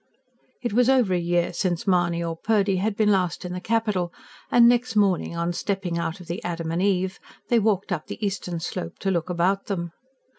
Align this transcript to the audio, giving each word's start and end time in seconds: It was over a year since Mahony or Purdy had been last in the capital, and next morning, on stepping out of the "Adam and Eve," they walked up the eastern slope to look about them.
It 0.63 0.73
was 0.73 0.89
over 0.89 1.13
a 1.13 1.19
year 1.19 1.53
since 1.53 1.85
Mahony 1.85 2.23
or 2.23 2.35
Purdy 2.35 2.77
had 2.77 2.95
been 2.95 3.11
last 3.11 3.45
in 3.45 3.53
the 3.53 3.61
capital, 3.61 4.11
and 4.49 4.67
next 4.67 4.95
morning, 4.95 5.35
on 5.37 5.53
stepping 5.53 5.99
out 5.99 6.19
of 6.19 6.25
the 6.25 6.43
"Adam 6.43 6.71
and 6.71 6.81
Eve," 6.81 7.19
they 7.49 7.59
walked 7.59 7.91
up 7.91 8.07
the 8.07 8.17
eastern 8.25 8.59
slope 8.59 8.97
to 8.97 9.11
look 9.11 9.29
about 9.29 9.67
them. 9.67 9.91